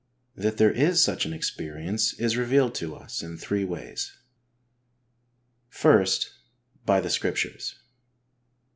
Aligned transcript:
That 0.35 0.57
there 0.57 0.71
is 0.71 0.99
such 0.99 1.27
an 1.27 1.31
experience 1.33 2.13
is 2.13 2.35
revealed 2.35 2.73
to 2.73 2.95
us 2.95 3.21
in 3.21 3.37
three 3.37 3.63
ways: 3.63 4.11
I. 5.83 6.05
By 6.87 6.99
the 7.01 7.09
Scriptures. 7.11 7.75